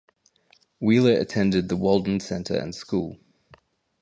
[0.79, 3.19] Wheeler attended the Walden Center and School.